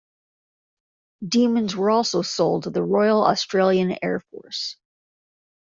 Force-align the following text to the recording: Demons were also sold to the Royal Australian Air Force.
Demons 1.27 1.75
were 1.75 1.91
also 1.91 2.23
sold 2.23 2.63
to 2.63 2.71
the 2.71 2.81
Royal 2.81 3.23
Australian 3.23 3.97
Air 4.01 4.19
Force. 4.31 4.75